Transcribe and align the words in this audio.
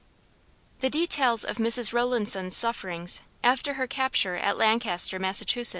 The 0.79 0.89
details 0.89 1.43
of 1.43 1.57
Mrs. 1.57 1.93
Rowlandson's 1.93 2.57
sufferings 2.57 3.21
after 3.43 3.73
her 3.75 3.85
capture 3.85 4.33
at 4.33 4.57
Lancaster, 4.57 5.19
Mass. 5.19 5.43